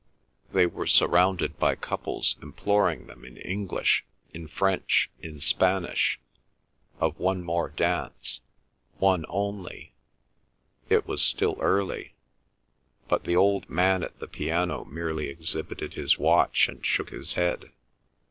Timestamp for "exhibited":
15.29-15.93